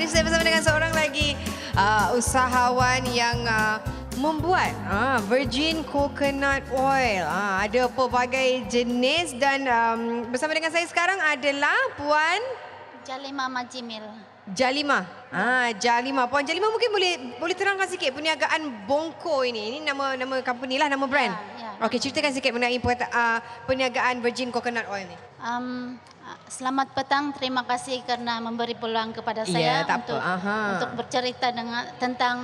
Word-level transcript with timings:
Kini 0.00 0.16
saya 0.16 0.24
bersama 0.24 0.48
dengan 0.48 0.64
seorang 0.64 0.92
lagi 0.96 1.36
uh, 1.76 2.16
usahawan 2.16 3.04
yang 3.12 3.36
uh, 3.44 3.76
membuat 4.16 4.72
uh, 4.88 5.20
virgin 5.28 5.84
coconut 5.84 6.64
oil. 6.72 7.28
Uh, 7.28 7.60
ada 7.60 7.84
pelbagai 7.92 8.64
jenis 8.72 9.36
dan 9.36 9.68
um, 9.68 10.24
bersama 10.32 10.56
dengan 10.56 10.72
saya 10.72 10.88
sekarang 10.88 11.20
adalah 11.20 11.76
Puan 12.00 12.40
Jalima 13.04 13.44
Majimil. 13.52 14.08
Jalima. 14.56 15.04
Ah, 15.28 15.68
Jalima. 15.76 16.24
Puan 16.32 16.48
Jalima 16.48 16.72
mungkin 16.72 16.96
boleh 16.96 17.36
boleh 17.36 17.52
terangkan 17.52 17.84
sikit 17.84 18.16
perniagaan 18.16 18.88
Bongko 18.88 19.44
ini. 19.44 19.76
Ini 19.76 19.78
nama 19.84 20.16
nama 20.16 20.40
company 20.40 20.80
lah, 20.80 20.88
nama 20.88 21.04
brand. 21.04 21.36
Ya, 21.36 21.59
ya. 21.59 21.59
Okey, 21.80 21.96
ceritakan 21.96 22.32
sikit 22.36 22.52
mengenai 22.52 22.76
uh, 22.76 23.40
perniagaan 23.64 24.20
virgin 24.20 24.52
coconut 24.52 24.84
oil 24.92 25.08
ni. 25.08 25.16
Um, 25.40 25.96
selamat 26.44 26.92
petang. 26.92 27.32
Terima 27.32 27.64
kasih 27.64 28.04
karena 28.04 28.36
memberi 28.36 28.76
peluang 28.76 29.16
kepada 29.16 29.48
Ya, 29.48 29.48
saya 29.48 29.74
tak 29.88 30.04
apa. 30.04 30.04
untuk 30.04 30.20
Aha. 30.20 30.58
untuk 30.76 30.90
bercerita 31.00 31.48
dengan 31.48 31.88
tentang 31.96 32.36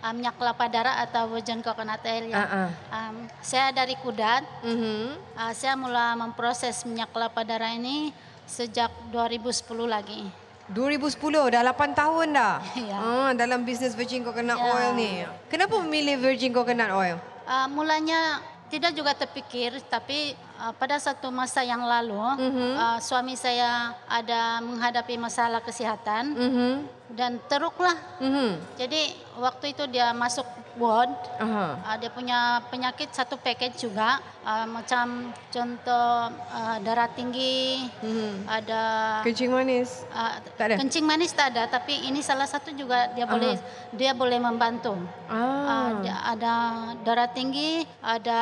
uh, 0.00 0.12
minyak 0.16 0.40
kelapa 0.40 0.72
darah 0.72 1.04
atau 1.04 1.28
virgin 1.28 1.60
coconut 1.60 2.00
oil. 2.00 2.32
Ya. 2.32 2.40
Ah. 2.40 2.70
Um, 2.88 3.28
saya 3.44 3.76
dari 3.76 3.92
Kudat. 4.00 4.40
Mhm. 4.64 5.20
Uh, 5.36 5.52
saya 5.52 5.76
mula 5.76 6.16
memproses 6.16 6.80
minyak 6.88 7.12
kelapa 7.12 7.44
darah 7.44 7.76
ini 7.76 8.16
sejak 8.48 8.88
2010 9.12 9.84
lagi. 9.84 10.32
2010 10.72 11.52
dah 11.52 11.60
8 11.60 11.92
tahun 11.92 12.26
dah. 12.32 12.56
Ya. 12.88 12.96
Ah, 12.96 13.30
dalam 13.36 13.68
bisnes 13.68 13.92
virgin 13.92 14.24
coconut 14.24 14.56
Ya. 14.56 14.64
oil 14.64 14.90
ni. 14.96 15.28
Kenapa 15.52 15.76
memilih 15.84 16.16
virgin 16.16 16.56
coconut 16.56 16.88
oil? 16.88 17.20
Uh, 17.44 17.68
mulanya 17.68 18.40
tidak 18.68 18.92
juga 18.92 19.16
terpikir, 19.16 19.80
tapi 19.88 20.36
uh, 20.60 20.72
pada 20.76 21.00
satu 21.00 21.32
masa 21.32 21.64
yang 21.64 21.80
lalu, 21.82 22.20
Mhm. 22.36 22.68
uh, 22.76 22.98
suami 23.00 23.34
saya 23.34 23.96
ada 24.04 24.60
menghadapi 24.60 25.16
masalah 25.16 25.64
kesehatan 25.64 26.36
Mhm. 26.36 26.72
dan 27.16 27.40
teruklah. 27.48 27.96
Mhm. 28.20 28.60
Jadi 28.76 29.02
waktu 29.40 29.72
itu 29.72 29.84
dia 29.88 30.12
masuk 30.12 30.44
ward, 30.78 31.10
Aha. 31.36 31.66
uh, 31.76 31.96
dia 31.98 32.08
punya 32.08 32.38
penyakit 32.66 33.10
satu 33.10 33.34
package 33.36 33.82
juga, 33.82 34.16
uh, 34.42 34.64
macam 34.64 35.28
contoh 35.48 36.10
uh, 36.30 36.76
darah 36.80 37.10
tinggi, 37.10 37.90
Mhm. 37.98 38.46
ada 38.46 38.82
Kencing 39.20 39.50
manis. 39.50 40.06
uh, 40.08 40.38
Tak 40.54 40.64
ada? 40.64 40.74
kencing 40.78 41.02
manis 41.02 41.30
tak 41.30 41.52
ada, 41.52 41.66
tapi 41.68 42.06
ini 42.06 42.22
salah 42.22 42.46
satu 42.46 42.70
juga 42.70 43.10
dia 43.12 43.26
boleh 43.26 43.58
dia 43.92 44.12
boleh 44.12 44.38
membantu. 44.38 44.94
Uh, 45.26 45.66
Ah. 45.66 45.90
dia 46.00 46.16
ada 46.24 46.54
darah 47.02 47.28
tinggi, 47.28 47.82
ada 47.98 48.40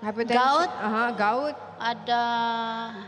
Hypertension. 0.00 0.36
gout, 0.36 0.70
Aha, 0.76 1.04
gout. 1.12 1.56
ada 1.78 2.22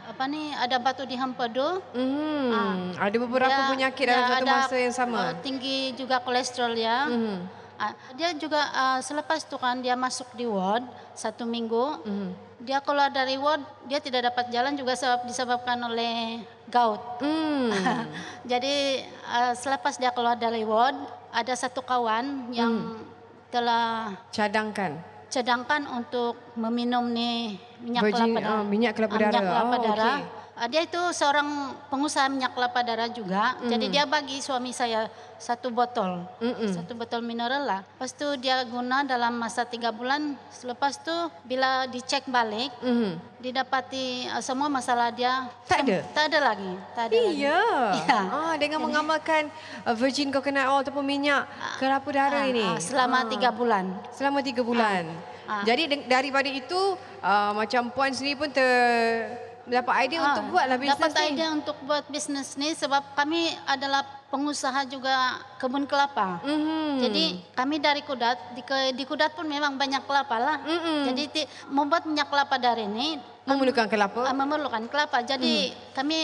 apa 0.07 0.25
nih? 0.25 0.55
Ada 0.55 0.77
batu 0.79 1.03
di 1.03 1.15
hempedu. 1.15 1.83
Mhm. 1.93 2.97
Ada 2.97 3.17
beberapa 3.19 3.51
Dia- 3.53 3.71
penyakit 3.71 4.07
dalam 4.07 4.29
satu 4.31 4.47
masa 4.47 4.77
yang 4.79 4.95
sama. 4.95 5.19
uh, 5.19 5.33
tinggi 5.41 5.93
juga 5.93 6.21
kolesterol 6.21 6.73
ya. 6.73 7.11
Mhm. 7.11 7.62
Ah, 7.83 7.91
dia 8.13 8.31
juga 8.33 8.63
uh, 8.63 9.01
selepas 9.01 9.43
itu 9.43 9.57
kan 9.57 9.75
dia 9.77 9.95
masuk 9.97 10.31
di 10.33 10.47
ward 10.47 10.87
satu 11.13 11.43
minggu. 11.45 11.99
Mhm. 12.01 12.31
Dia 12.63 12.79
keluar 12.79 13.11
dari 13.11 13.35
ward 13.35 13.59
dia 13.85 13.99
tidak 13.99 14.23
dapat 14.25 14.47
jalan 14.49 14.73
juga 14.73 14.95
sebab 14.95 15.27
disebabkan 15.27 15.75
oleh 15.83 16.39
gout. 16.67 17.19
Hmm. 17.19 17.75
Jadi 18.47 19.03
uh, 19.27 19.51
selepas 19.53 19.99
dia 19.99 20.11
keluar 20.11 20.35
dari 20.37 20.63
ward 20.63 20.95
ada 21.29 21.51
satu 21.53 21.83
kawan 21.83 22.51
yang 22.51 22.71
Hmm. 22.73 23.03
telah 23.51 24.15
Cadangkan. 24.31 24.97
cadangkan 25.27 25.83
untuk 25.91 26.37
meminum 26.55 27.05
nih 27.05 27.57
minyak 27.81 28.03
Virgin, 28.05 28.31
kelapa 28.31 28.39
darah. 28.39 28.55
ah, 28.55 28.63
minyak 28.63 28.93
kelapa 28.93 29.11
Ah, 29.11 29.19
minyak 29.19 29.33
darah. 29.33 29.51
kelapa 29.51 29.75
Oh, 29.75 29.83
darah. 29.83 30.17
Ah, 30.55 30.69
dia 30.69 30.81
itu 30.81 31.01
seorang 31.11 31.49
pengusaha 31.89 32.29
minyak 32.29 32.53
kelapa 32.53 32.81
darah 32.81 33.09
juga. 33.09 33.57
Jadi 33.63 33.89
Hmm. 33.89 33.95
dia 33.95 34.05
bagi 34.05 34.37
suami 34.39 34.69
saya 34.71 35.09
satu 35.37 35.69
botol, 35.69 36.29
Mm-mm. 36.39 36.71
satu 36.71 36.93
botol 36.93 37.19
mineral 37.19 37.65
lah. 37.65 37.81
Lepas 37.89 38.13
itu 38.13 38.29
dia 38.37 38.61
guna 38.63 39.01
dalam 39.03 39.33
masa 39.35 39.65
tiga 39.65 39.89
bulan. 39.91 40.37
Selepas 40.51 40.95
itu 40.95 41.17
bila 41.43 41.89
dicek 41.89 42.29
balik, 42.29 42.69
Mhm. 42.79 43.17
didapati 43.43 44.29
ah, 44.29 44.39
semua 44.39 44.69
masalah 44.69 45.09
dia 45.11 45.49
Tak 45.65 45.83
ada? 45.83 45.99
Tak 46.13 46.25
ada 46.29 46.39
lagi. 46.45 46.73
Tak 46.93 47.05
ada 47.07 47.17
lagi. 47.17 47.33
Iya. 47.35 47.61
Ya. 48.05 48.21
Ah, 48.23 48.55
dengan 48.55 48.81
mengamalkan 48.83 49.49
uh, 49.83 49.95
virgin 49.95 50.29
coconut 50.29 50.63
oil 50.65 50.81
ataupun 50.83 51.03
minyak 51.03 51.49
kelapa 51.77 52.09
darah 52.09 52.45
Ah, 52.45 52.47
ini. 52.47 52.61
ah, 52.63 52.77
selama 52.77 53.19
Ah. 53.19 53.27
tiga 53.27 53.49
bulan. 53.51 53.89
Selama 54.11 54.39
tiga 54.41 54.61
bulan. 54.61 55.09
Ah. 55.43 55.65
Jadi 55.65 55.83
de- 55.87 56.07
daripada 56.07 56.47
itu 56.47 56.79
uh, 57.19 57.51
macam 57.53 57.89
puan 57.89 58.13
sendiri 58.13 58.37
pun 58.37 58.49
ter 58.49 59.51
dapat 59.65 59.95
idea 60.03 60.19
Ah, 60.19 60.27
untuk 60.33 60.45
buatlah 60.51 60.77
bisnes 60.77 60.99
Dapat 60.99 61.11
ni. 61.15 61.27
idea 61.31 61.49
untuk 61.51 61.77
buat 61.83 62.05
bisnes 62.07 62.49
ni 62.57 62.69
sebab 62.73 63.03
kami 63.13 63.41
adalah 63.65 64.03
pengusaha 64.27 64.83
juga 64.85 65.15
kebun 65.57 65.85
kelapa. 65.85 66.41
Mhm. 66.43 66.99
Jadi 67.01 67.25
kami 67.53 67.77
dari 67.79 68.01
Kudat, 68.01 68.39
di, 68.53 68.63
di 68.93 69.05
Kudat 69.05 69.33
pun 69.33 69.45
memang 69.45 69.77
banyak 69.77 70.03
kelapa 70.03 70.37
lah. 70.37 70.59
Mm-mm. 70.61 71.05
Jadi 71.05 71.23
ti, 71.29 71.43
membuat 71.69 72.03
minyak 72.05 72.27
kelapa 72.27 72.57
dari 72.57 72.85
ini 72.85 73.17
memerlukan 73.43 73.87
kelapa. 73.87 74.25
ah, 74.25 74.33
memerlukan 74.33 74.83
kelapa. 74.87 75.21
Jadi 75.21 75.69
Mm. 75.69 75.79
kami 75.93 76.21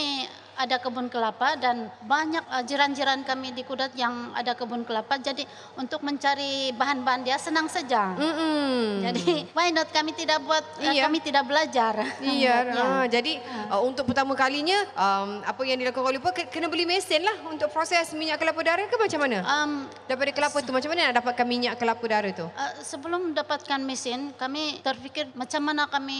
ada 0.58 0.76
kebun 0.76 1.06
kelapa 1.06 1.54
dan 1.54 1.86
banyak 2.02 2.42
ah, 2.44 2.60
jiran-jiran 2.60 3.22
kami 3.22 3.54
di 3.54 3.62
Kudat 3.62 3.94
yang 3.94 4.34
ada 4.34 4.52
kebun 4.52 4.82
kelapa. 4.82 5.14
Jadi 5.16 5.46
untuk 5.74 6.02
mencari 6.02 6.74
bahan-bahan 6.74 7.22
dia 7.22 7.38
senang 7.38 7.66
saja. 7.66 8.10
Mhm. 8.12 9.06
Jadi 9.06 9.22
why 9.52 9.70
not 9.70 9.86
kami 9.88 10.10
tidak 10.12 10.42
buat, 10.42 10.66
ah, 10.76 10.90
Iya. 10.90 11.06
kami 11.06 11.18
tidak 11.20 11.46
belajar. 11.46 11.94
Iya, 12.18 12.54
membuatnya. 12.66 12.82
ah, 12.92 13.06
jadi 13.06 13.32
uh, 13.68 13.80
untuk 13.80 14.04
pertama 14.04 14.34
kalinya 14.34 14.82
um, 14.92 15.40
apa 15.42 15.62
yang 15.62 15.78
dilakukan 15.78 16.02
oleh 16.04 16.18
puan 16.18 16.34
ke- 16.34 16.48
kena 16.48 16.66
beli 16.66 16.82
mesin 16.82 17.22
lah 17.22 17.38
untuk 17.46 17.70
proses 17.70 18.10
minyak 18.12 18.36
kelapa 18.36 18.58
darah 18.60 18.84
ke 18.84 18.96
macam 18.96 19.20
mana? 19.22 19.38
Um, 19.40 19.70
Daripada 20.04 20.30
kelapa 20.32 20.58
tu 20.58 20.72
macam 20.72 20.90
mana 20.90 21.08
nak 21.08 21.22
dapatkan 21.22 21.46
minyak 21.46 21.74
kelapa 21.76 22.02
darah 22.02 22.32
tu? 22.32 22.46
Uh, 22.48 22.72
sebelum 22.80 23.30
mendapatkan 23.30 23.78
mesin, 23.78 24.34
kami 24.34 24.80
terfikir 24.80 25.30
macam 25.32 25.62
mana 25.62 25.86
kami 25.86 26.18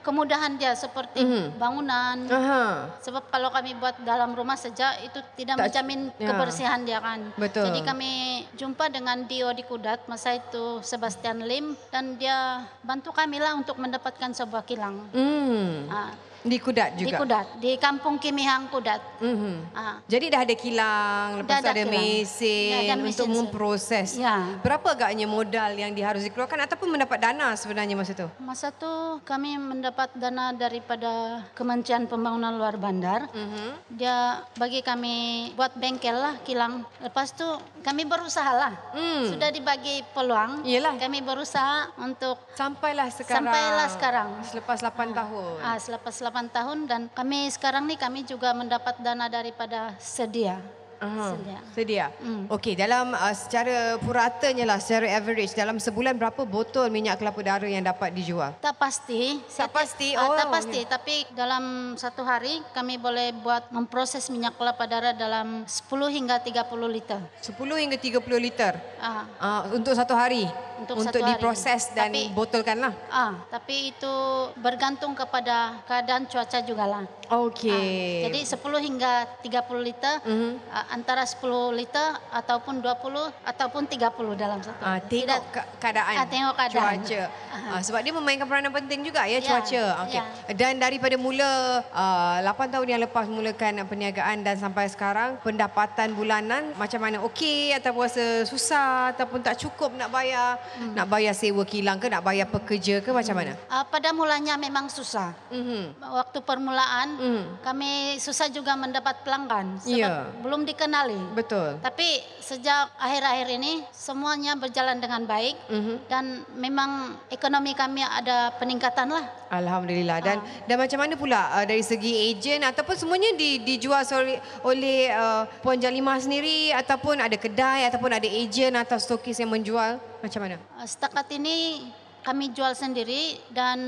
kemudahan 0.00 0.54
dia 0.54 0.72
seperti 0.72 1.20
Mhm. 1.20 1.58
bangunan. 1.58 2.16
Aha. 2.30 2.64
Sebab 3.02 3.28
kalau 3.28 3.50
kami 3.50 3.73
buat 3.76 3.96
dalam 4.00 4.32
rumah 4.32 4.54
saja 4.54 4.96
itu 5.00 5.18
tidak 5.34 5.58
Tak- 5.58 5.66
menjamin 5.68 6.00
ya. 6.16 6.28
kebersihan 6.30 6.80
dia 6.82 6.98
kan. 6.98 7.20
Betul. 7.34 7.66
Jadi 7.66 7.80
kami 7.82 8.12
jumpa 8.54 8.88
dengan 8.88 9.24
Dio 9.24 9.50
di 9.50 9.62
Kudat 9.62 10.06
masa 10.06 10.34
itu 10.34 10.80
Sebastian 10.80 11.42
Lim 11.42 11.74
dan 11.88 12.16
dia 12.16 12.62
bantu 12.80 13.10
kami 13.10 13.38
lah 13.38 13.54
untuk 13.54 13.76
mendapatkan 13.76 14.30
sebuah 14.30 14.62
kilang. 14.62 15.04
Hmm. 15.10 15.86
Ah, 15.88 16.10
Di 16.44 16.60
Kudat 16.60 16.92
di 16.92 17.08
juga. 17.08 17.24
Kudat, 17.24 17.46
di 17.56 17.80
Kampung 17.80 18.20
Kimihang 18.20 18.68
Kudat. 18.68 19.00
Mhm. 19.16 19.72
Ah, 19.72 19.96
Jadi 20.04 20.28
dah 20.28 20.44
ada 20.44 20.52
kilang, 20.52 21.40
lepas 21.40 21.48
Dah 21.48 21.72
ada 21.72 21.72
ada 21.72 21.84
mesin, 21.88 22.68
Ya, 22.68 22.78
ada 22.92 23.00
untuk 23.00 23.28
mesin, 23.32 23.36
memproses. 23.40 24.08
Ya. 24.20 24.60
Berapa 24.60 24.92
agaknya 24.92 25.24
modal 25.24 25.72
yang 25.72 25.96
diharus 25.96 26.20
dikeluarkan 26.20 26.68
ataupun 26.68 26.92
mendapat 26.92 27.16
dana 27.16 27.56
sebenarnya 27.56 27.96
masa 27.96 28.12
tu? 28.12 28.28
Masa 28.36 28.68
itu 28.68 28.92
kami 29.24 29.56
mendapat 29.56 30.12
dana 30.12 30.52
daripada 30.52 31.40
Kementerian 31.56 32.04
Pembangunan 32.04 32.52
Luar 32.52 32.76
Bandar. 32.76 33.24
Mhm. 33.32 33.96
Dia 33.96 34.44
bagi 34.60 34.84
kami 34.84 35.48
buat 35.56 35.72
bengkel 35.72 36.12
lah 36.12 36.36
kilang. 36.44 36.84
Lepas 37.00 37.32
tu 37.32 37.48
kami 37.80 38.04
berusaha 38.04 38.52
lah. 38.52 38.72
Hmm. 38.92 39.32
Sudah 39.32 39.48
dibagi 39.48 40.04
peluang. 40.12 40.60
Iyalah. 40.60 41.00
Kami 41.00 41.24
berusaha 41.24 41.88
untuk 41.96 42.36
Sampailah 42.52 43.08
sekarang. 43.08 43.48
Sampailah 43.48 43.88
sekarang. 43.88 44.28
Selepas 44.44 44.78
8 44.84 45.08
tahun. 45.10 45.52
ah, 45.64 45.78
selepas 45.80 46.12
8 46.12 46.33
tahun 46.42 46.90
dan 46.90 47.06
kami 47.14 47.46
sekarang 47.54 47.86
ni 47.86 47.94
kami 47.94 48.26
juga 48.26 48.50
mendapat 48.50 48.98
dana 48.98 49.30
daripada 49.30 49.94
sedia. 50.02 50.58
Aha. 51.04 51.36
Sedia. 51.36 51.58
Sedia. 51.74 52.06
Hmm. 52.22 52.44
Okey, 52.48 52.72
dalam 52.72 53.12
uh, 53.12 53.34
secara 53.36 54.00
puratanya 54.00 54.64
lah, 54.64 54.78
secara 54.80 55.04
average, 55.12 55.52
dalam 55.52 55.76
sebulan 55.76 56.16
berapa 56.16 56.48
botol 56.48 56.88
minyak 56.88 57.20
kelapa 57.20 57.40
darah 57.44 57.68
yang 57.68 57.84
dapat 57.84 58.14
dijual? 58.16 58.56
Tak 58.64 58.80
pasti. 58.80 59.36
Tak 59.44 59.68
pasti, 59.74 60.16
Ah, 60.16 60.32
oh, 60.32 60.36
tak 60.38 60.48
pasti. 60.48 60.80
Tapi 60.88 61.28
dalam 61.36 61.94
satu 62.00 62.24
hari 62.24 62.62
kami 62.72 62.96
boleh 62.96 63.36
buat 63.36 63.68
memproses 63.68 64.32
minyak 64.32 64.56
kelapa 64.56 64.88
darah 64.88 65.12
dalam 65.12 65.68
10 65.68 66.08
hingga 66.08 66.40
30 66.40 66.88
liter. 66.88 67.20
10 67.44 67.52
hingga 67.84 67.98
30 68.00 68.24
liter 68.40 68.72
Ah, 68.96 69.28
uh, 69.44 69.62
untuk 69.76 69.92
satu 69.92 70.16
hari. 70.16 70.48
Untuk 70.76 70.96
untuk 70.96 71.06
satu 71.08 71.20
hari. 71.20 71.30
diproses 71.32 71.82
dan 71.92 72.10
Tapi- 72.10 72.30
botolkan 72.30 72.76
lah. 72.76 72.92
ah, 73.08 73.32
tapi 73.46 73.90
itu 73.90 74.14
bergantung 74.56 75.12
kepada 75.12 75.78
keadaan 75.84 76.24
cuaca 76.24 76.58
juga 76.60 76.84
lah. 76.84 77.04
Okey. 77.26 77.70
Ah, 77.70 78.28
jadi 78.28 78.40
10 78.44 78.58
hingga 78.78 79.12
30 79.40 79.80
liter, 79.80 80.20
ah, 80.68 80.84
antara 80.90 81.24
10 81.24 81.40
liter 81.70 82.04
ataupun 82.28 82.78
20 82.78 83.32
ataupun 83.42 83.86
30 83.86 84.04
dalam 84.34 84.60
satu. 84.60 84.76
Ah, 84.78 84.98
tengok 84.98 85.08
Tidak- 85.24 85.42
ke- 85.50 85.68
keadaan. 85.78 86.14
Ah, 86.14 86.26
tengok 86.26 86.54
keadaan. 86.54 86.96
Cuaca. 87.00 87.22
Ah, 87.70 87.80
sebab 87.80 88.00
dia 88.00 88.12
memainkan 88.12 88.44
peranan 88.44 88.70
penting 88.70 89.00
juga 89.02 89.24
ya, 89.24 89.38
Ya, 89.38 89.40
cuaca. 89.40 89.84
Okey. 90.04 90.14
ya. 90.14 90.24
Dan 90.52 90.76
daripada 90.76 91.16
mula 91.16 91.50
uh, 91.86 92.36
8 92.40 92.68
tahun 92.68 92.86
yang 92.88 93.00
lepas 93.00 93.24
mulakan 93.26 93.84
perniagaan 93.84 94.42
dan 94.42 94.56
sampai 94.56 94.86
sekarang 94.86 95.40
pendapatan 95.40 96.12
bulanan 96.12 96.74
macam 96.74 97.00
mana? 97.00 97.22
Okey 97.22 97.72
ataupun 97.72 98.04
rasa 98.04 98.24
susah 98.44 99.10
ataupun 99.10 99.40
tak 99.40 99.56
cukup 99.56 99.94
nak 99.94 100.08
bayar 100.08 100.60
Hmm. 100.74 100.92
Nak 100.94 101.06
bayar 101.06 101.34
sewa 101.34 101.62
kilang 101.62 102.02
ke, 102.02 102.10
nak 102.10 102.22
bayar 102.22 102.50
pekerja 102.50 102.98
ke 102.98 103.10
macam 103.10 103.36
mana? 103.38 103.54
Uh, 103.70 103.84
pada 103.86 104.10
mulanya 104.10 104.58
memang 104.58 104.90
susah. 104.90 105.30
Mhm. 105.48 105.94
Waktu 106.02 106.38
permulaan 106.42 107.08
Hmm. 107.14 107.42
kami 107.62 108.18
susah 108.18 108.50
juga 108.50 108.74
mendapat 108.74 109.22
pelanggan 109.22 109.78
sebab 109.78 109.94
Ya. 109.94 110.26
belum 110.42 110.64
dikenali. 110.64 111.36
Betul. 111.36 111.78
Tapi 111.78 112.08
sejak 112.40 112.90
akhir-akhir 112.96 113.48
ini 113.54 113.86
semuanya 113.90 114.54
berjalan 114.54 114.98
dengan 114.98 115.22
baik 115.24 115.54
Mhm. 115.70 115.94
dan 116.08 116.24
memang 116.54 117.14
ekonomi 117.28 117.72
kami 117.72 118.02
ada 118.02 118.50
peningkatan 118.56 119.08
lah. 119.08 119.24
Alhamdulillah. 119.48 120.18
Dan 120.18 120.42
Ah. 120.42 120.66
dan 120.66 120.76
macam 120.76 120.98
mana 120.98 121.14
pula 121.14 121.40
uh, 121.52 121.64
dari 121.64 121.82
segi 121.82 122.30
ejen 122.30 122.60
ataupun 122.60 122.98
semuanya 122.98 123.30
di, 123.34 123.62
dijual 123.62 124.02
oleh 124.12 124.38
oleh 124.64 124.98
uh, 125.08 125.46
Puan 125.62 125.78
Jalimah 125.78 126.18
sendiri 126.18 126.74
ataupun 126.74 127.18
ada 127.18 127.34
kedai 127.34 127.86
ataupun 127.86 128.10
ada 128.10 128.26
ejen 128.26 128.74
atau 128.74 128.98
stokis 128.98 129.38
yang 129.38 129.50
menjual 129.50 129.96
macam 130.24 130.40
mana? 130.40 130.56
Uh, 130.74 130.86
Setakat 130.86 131.28
ini 131.30 131.84
kami 132.20 132.48
jual 132.50 132.72
sendiri 132.72 133.36
dan 133.52 133.78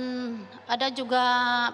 ada 0.67 0.93
juga 0.93 1.25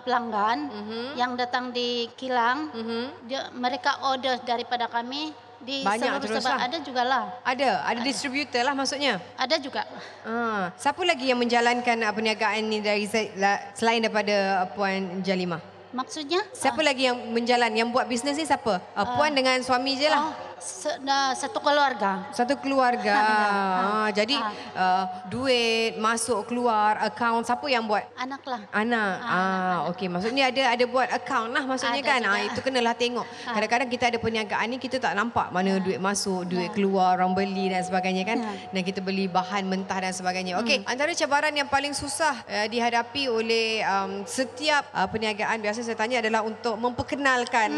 pelanggan 0.00 0.70
Mhm. 0.70 1.03
yang 1.14 1.35
datang 1.35 1.69
di 1.69 2.06
kilang. 2.14 2.70
Mhm. 2.70 3.03
Dia, 3.26 3.50
mereka 3.53 3.99
order 4.06 4.38
daripada 4.41 4.87
kami 4.87 5.35
di 5.59 5.82
Banyak 5.82 6.23
seluruh 6.23 6.38
sebab 6.38 6.55
lah. 6.55 6.67
ada 6.67 6.79
juga 6.79 7.03
lah. 7.03 7.25
Ada, 7.43 7.69
ada 7.85 8.00
distributor 8.00 8.62
lah 8.62 8.75
maksudnya. 8.75 9.19
Ada 9.35 9.59
juga. 9.59 9.82
Ah, 10.23 10.70
siapa 10.75 11.03
lagi 11.03 11.31
yang 11.31 11.38
menjalankan 11.38 11.99
uh, 12.00 12.11
perniagaan 12.11 12.62
ni 12.62 12.79
dari 12.79 13.06
se- 13.06 13.31
la- 13.37 13.70
selain 13.73 13.99
daripada 13.99 14.35
uh, 14.62 14.69
Puan 14.69 15.19
Jalimah? 15.20 15.62
Maksudnya? 15.93 16.41
Siapa 16.50 16.81
lagi 16.81 17.05
yang 17.05 17.19
menjalan 17.31 17.69
yang 17.70 17.91
buat 17.91 18.08
bisnes 18.08 18.35
ni 18.35 18.43
siapa? 18.43 18.81
Uh, 18.91 19.06
Puan 19.15 19.31
dengan 19.31 19.58
suami 19.61 19.94
je 19.94 20.08
lah. 20.08 20.31
Oh, 20.31 20.35
se- 20.62 20.99
dah 21.03 21.35
satu 21.35 21.59
keluarga. 21.59 22.31
Satu 22.31 22.55
keluarga. 22.56 23.12
ah, 23.12 24.09
jadi 24.14 24.38
uh, 24.73 25.05
duit 25.26 25.99
masuk 25.99 26.47
keluar 26.47 27.03
akaun 27.03 27.43
siapa 27.43 27.67
yang 27.67 27.85
buat? 27.85 28.06
Anak 28.14 28.43
lah. 28.47 28.61
Anak. 28.70 29.14
Ah, 29.20 29.76
okey. 29.91 30.06
Maksudnya 30.06 30.49
ada 30.49 30.62
ada 30.79 30.85
buat 30.87 31.09
akaun 31.11 31.50
lah 31.50 31.67
maksudnya 31.67 32.00
Ada 32.00 32.11
kan. 32.14 32.20
Ah, 32.25 32.41
itu 32.47 32.61
kenalah 32.62 32.94
tengok. 32.94 33.26
Kadang-kadang 33.44 33.88
kita 33.91 34.05
ada 34.09 34.19
perniagaan 34.23 34.67
ni 34.70 34.76
kita 34.79 34.97
tak 35.03 35.12
nampak 35.19 35.50
mana 35.50 35.82
duit 35.82 35.99
masuk, 35.99 36.47
duit 36.47 36.70
keluar, 36.73 37.19
orang 37.19 37.35
beli 37.35 37.69
dan 37.69 37.82
sebagainya 37.82 38.23
kan. 38.23 38.38
Dan 38.70 38.81
kita 38.87 39.03
beli 39.03 39.26
bahan 39.26 39.67
mentah 39.67 39.99
dan 39.99 40.15
sebagainya. 40.15 40.62
Okey, 40.62 40.87
antara 40.87 41.11
cabaran 41.12 41.53
yang 41.53 41.67
paling 41.67 41.93
susah 41.93 42.38
uh, 42.47 42.67
dihadapi 42.70 43.26
oleh 43.26 43.82
um, 43.82 44.23
setiap 44.25 44.87
uh, 44.94 45.08
perniagaan 45.08 45.58
biasa 45.58 45.82
saya 45.82 45.99
tanya 45.99 46.23
adalah 46.23 46.44
untuk 46.44 46.76
memperkenalkan 46.76 47.70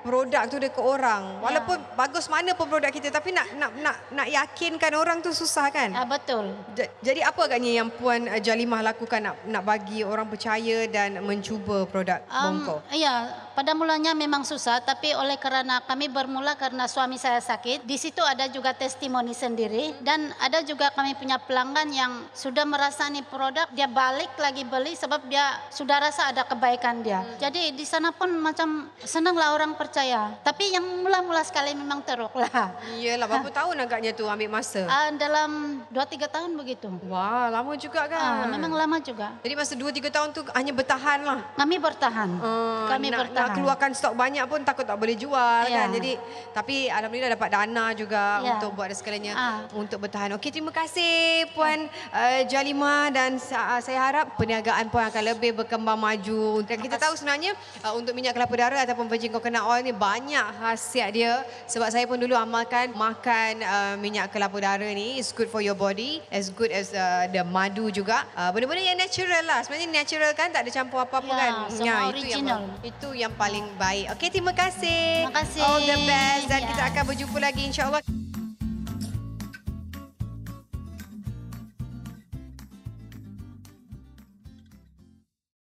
produk 0.00 0.48
tu 0.48 0.56
dekat 0.60 0.80
orang. 0.80 1.40
Walaupun 1.40 1.78
bagus 1.94 2.19
mana 2.26 2.52
pun 2.52 2.66
produk 2.66 2.90
kita 2.90 3.08
tapi 3.08 3.30
nak 3.30 3.46
nak 3.54 3.70
nak 3.78 3.96
nak 4.10 4.26
yakinkan 4.26 4.92
orang 4.92 5.18
tu 5.20 5.30
susah 5.30 5.70
kan. 5.70 5.94
Ah, 5.94 6.04
betul. 6.04 6.50
Ja- 6.74 6.90
Jadi 7.00 7.22
apa 7.22 7.40
agaknya 7.40 7.78
yang 7.78 7.88
Puan 7.88 8.26
uh, 8.26 8.36
Jalimah 8.36 8.82
lakukan 8.82 9.22
nak 9.22 9.36
nak 9.44 9.62
bagi 9.62 10.02
orang 10.02 10.26
percaya 10.26 10.84
dan 10.84 11.22
mencuba 11.22 11.86
produk 11.86 12.20
Um, 12.26 12.60
Bongko? 12.60 12.76
iya, 12.90 13.14
pada 13.52 13.72
mulanya 13.72 14.12
memang 14.12 14.42
susah, 14.42 14.80
tapi 14.80 15.12
oleh 15.12 15.36
kerana 15.36 15.78
kami 15.80 16.08
bermula 16.08 16.54
karena 16.54 16.84
suami 16.84 17.16
saya 17.16 17.38
sakit, 17.38 17.84
di 17.84 17.94
situ 17.94 18.18
ada 18.20 18.46
juga 18.46 18.72
testimoni 18.72 19.30
sendiri 19.30 19.94
dan 20.00 20.32
ada 20.36 20.60
juga 20.60 20.90
kami 20.90 21.14
punya 21.14 21.38
pelanggan 21.38 21.88
yang 21.88 22.12
sudah 22.32 22.64
merasa 22.64 23.06
nih 23.06 23.22
produk, 23.22 23.68
dia 23.70 23.86
balik 23.86 24.32
lagi 24.36 24.64
beli 24.64 24.96
sebab 24.96 25.22
dia 25.26 25.44
sudah 25.68 26.00
rasa 26.00 26.30
ada 26.30 26.42
kebaikan 26.42 27.04
dia. 27.04 27.20
Jadi 27.38 27.70
di 27.70 27.84
sana 27.84 28.10
pun 28.10 28.32
macam 28.32 28.88
senanglah 29.00 29.52
orang 29.52 29.76
percaya. 29.76 30.34
Tapi 30.40 30.72
yang 30.72 31.04
mula-mula 31.04 31.44
sekali 31.44 31.76
memang 31.76 31.99
teruk 32.02 32.32
lah. 32.34 32.74
Iyalah, 32.92 33.26
berapa 33.26 33.50
tahun 33.58 33.76
agaknya 33.78 34.10
tu 34.12 34.24
ambil 34.24 34.50
masa? 34.50 34.82
Ah, 34.84 35.08
dalam 35.10 35.82
2-3 35.88 36.26
tahun 36.26 36.50
begitu. 36.54 36.88
Wah, 37.06 37.48
lama 37.48 37.72
juga 37.74 38.06
kan? 38.06 38.48
memang 38.48 38.72
lama 38.72 38.96
juga. 38.98 39.36
Jadi 39.40 39.54
masa 39.54 39.74
2-3 39.74 40.08
tahun 40.08 40.28
tu 40.30 40.40
hanya 40.50 40.72
bertahan 40.72 41.20
lah. 41.20 41.40
Kami 41.54 41.76
bertahan. 41.76 42.30
Ah, 42.38 42.86
kami 42.88 43.06
nak, 43.08 43.18
bertahan. 43.26 43.46
Nak 43.46 43.54
keluarkan 43.54 43.90
stok 43.92 44.14
banyak 44.14 44.44
pun 44.44 44.60
takut 44.62 44.82
tak 44.82 44.96
boleh 44.96 45.14
jual 45.14 45.62
Ya. 45.62 45.84
kan. 45.84 45.88
Jadi 45.92 46.12
tapi 46.50 46.88
alhamdulillah 46.88 47.34
dapat 47.34 47.48
dana 47.50 47.84
juga 47.92 48.22
Ya. 48.40 48.56
untuk 48.56 48.72
buat 48.72 48.88
segalanya 48.90 49.32
Ah. 49.32 49.58
untuk 49.72 50.00
bertahan. 50.00 50.32
Okey, 50.34 50.50
terima 50.50 50.70
kasih 50.70 51.44
Puan 51.52 51.84
uh, 52.10 52.40
Jalima 52.46 53.10
dan 53.10 53.36
uh, 53.36 53.80
saya 53.80 53.98
harap 54.00 54.34
perniagaan 54.34 54.88
Puan 54.88 55.04
akan 55.04 55.22
lebih 55.26 55.52
berkembang 55.54 55.98
maju. 55.98 56.62
Dan 56.64 56.78
kita 56.78 56.96
tahu 56.96 57.14
sebenarnya 57.14 57.52
uh, 57.82 57.92
untuk 57.92 58.12
minyak 58.12 58.32
kelapa 58.32 58.54
darah 58.54 58.80
ataupun 58.80 59.06
virgin 59.06 59.30
coconut 59.30 59.62
oil 59.62 59.82
ni 59.82 59.92
banyak 59.92 60.42
khasiat 60.56 61.10
dia 61.10 61.32
sebab 61.66 61.89
saya 61.90 62.04
pun 62.04 62.16
dulu 62.16 62.32
amalkan 62.32 62.90
makan 62.92 63.60
uh, 63.60 63.94
minyak 63.96 64.30
kelapa 64.30 64.54
darah 64.56 64.88
ni 64.88 65.18
is 65.18 65.30
good 65.30 65.46
for 65.46 65.58
your 65.58 65.74
body 65.74 66.22
as 66.28 66.48
good 66.48 66.70
as 66.70 66.90
uh, 66.90 67.26
the 67.26 67.42
madu 67.44 67.90
juga. 67.90 68.24
Uh, 68.32 68.48
benda-benda 68.48 68.80
yang 68.80 68.96
natural 68.96 69.42
lah. 69.42 69.60
Sebenarnya 69.60 69.90
natural 69.92 70.30
kan 70.32 70.48
tak 70.48 70.62
ada 70.62 70.70
campur 70.70 70.98
apa-apa 70.98 71.26
Ya, 71.26 71.36
kan. 71.36 71.52
semua 71.68 71.82
itu 71.82 71.84
yang 71.84 72.02
original. 72.08 72.62
itu 72.80 73.08
yang 73.12 73.32
paling 73.34 73.66
baik. 73.76 74.06
Okey, 74.14 74.28
terima 74.30 74.52
kasih. 74.52 75.26
Terima 75.26 75.34
kasih. 75.36 75.60
All 75.60 75.82
the 75.82 75.98
best 76.00 76.44
dan 76.46 76.60
Ya. 76.60 76.68
kita 76.68 76.82
akan 76.88 77.02
berjumpa 77.04 77.38
lagi 77.38 77.62
insya-Allah. 77.64 78.00